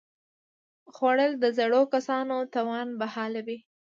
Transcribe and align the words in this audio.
خوړل 0.95 1.31
د 1.39 1.45
زړو 1.57 1.81
کسانو 1.93 2.37
توان 2.53 2.87
بحالوي 2.99 3.57